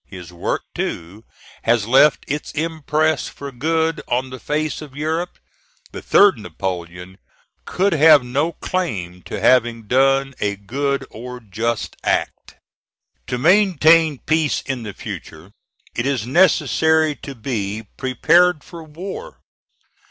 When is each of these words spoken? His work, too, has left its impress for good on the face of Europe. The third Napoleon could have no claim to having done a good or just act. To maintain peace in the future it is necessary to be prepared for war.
His 0.07 0.33
work, 0.33 0.63
too, 0.73 1.25
has 1.61 1.85
left 1.85 2.25
its 2.27 2.51
impress 2.53 3.27
for 3.27 3.51
good 3.51 4.01
on 4.07 4.31
the 4.31 4.39
face 4.39 4.81
of 4.81 4.95
Europe. 4.95 5.37
The 5.91 6.01
third 6.01 6.39
Napoleon 6.39 7.19
could 7.65 7.93
have 7.93 8.23
no 8.23 8.53
claim 8.53 9.21
to 9.21 9.39
having 9.39 9.83
done 9.83 10.33
a 10.39 10.55
good 10.55 11.05
or 11.11 11.39
just 11.39 11.95
act. 12.03 12.55
To 13.27 13.37
maintain 13.37 14.17
peace 14.17 14.63
in 14.63 14.81
the 14.81 14.93
future 14.93 15.51
it 15.93 16.07
is 16.07 16.25
necessary 16.25 17.13
to 17.17 17.35
be 17.35 17.85
prepared 17.95 18.63
for 18.63 18.83
war. 18.83 19.37